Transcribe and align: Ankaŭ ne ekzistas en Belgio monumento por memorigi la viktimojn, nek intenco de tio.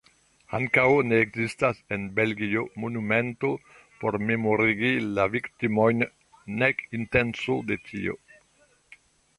Ankaŭ 0.59 0.85
ne 1.09 1.17
ekzistas 1.25 1.81
en 1.97 2.07
Belgio 2.19 2.63
monumento 2.85 3.51
por 4.01 4.19
memorigi 4.31 4.91
la 5.19 5.27
viktimojn, 5.37 6.03
nek 6.63 6.87
intenco 7.01 7.61
de 7.71 7.81
tio. 7.91 8.21